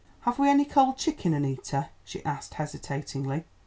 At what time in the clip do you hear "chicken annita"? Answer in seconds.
0.97-1.89